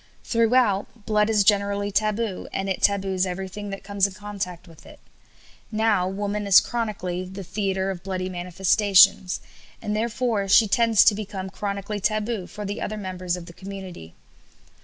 Throughout, 0.23 1.05
blood 1.05 1.29
is 1.29 1.43
generally 1.43 1.91
taboo, 1.91 2.47
and 2.51 2.67
it 2.67 2.81
taboos 2.81 3.27
everything 3.27 3.69
that 3.69 3.83
comes 3.83 4.07
in 4.07 4.13
contact 4.13 4.67
with 4.67 4.83
it. 4.83 4.99
Now 5.71 6.07
woman 6.07 6.47
is 6.47 6.59
chronically 6.59 7.23
"the 7.23 7.43
theatre 7.43 7.91
of 7.91 8.01
bloody 8.01 8.27
manifestations," 8.27 9.41
and 9.79 9.95
therefore 9.95 10.47
she 10.47 10.67
tends 10.67 11.05
to 11.05 11.13
become 11.13 11.51
chronically 11.51 11.99
taboo 11.99 12.47
for 12.47 12.65
the 12.65 12.81
other 12.81 12.97
members 12.97 13.37
of 13.37 13.45
the 13.45 13.53
community. 13.53 14.15